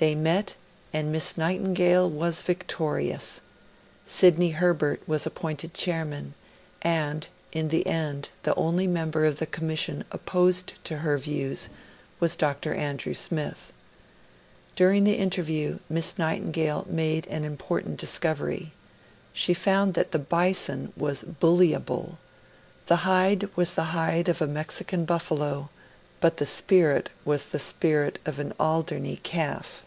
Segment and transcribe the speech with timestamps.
[0.00, 0.54] They met,
[0.92, 3.40] and Miss Nightingale was victorious;
[4.06, 6.34] Sidney Herbert was appointed Chairman;
[6.82, 11.68] and, in the end, the only member of the Commission opposed to her views
[12.20, 12.72] was Dr.
[12.74, 13.72] Andrew Smith.
[14.76, 18.70] During the interview, Miss Nightingale made an important discovery:
[19.32, 22.18] she found that 'the Bison was bullyable'
[22.86, 25.70] the hide was the hide of a Mexican buffalo,
[26.20, 29.82] but the spirit was the spirit of an Alderney calf.